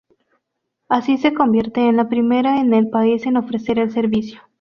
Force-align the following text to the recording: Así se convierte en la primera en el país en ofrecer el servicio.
Así 0.89 1.19
se 1.19 1.35
convierte 1.35 1.81
en 1.87 1.95
la 1.95 2.09
primera 2.09 2.59
en 2.59 2.73
el 2.73 2.89
país 2.89 3.27
en 3.27 3.37
ofrecer 3.37 3.77
el 3.77 3.91
servicio. 3.91 4.41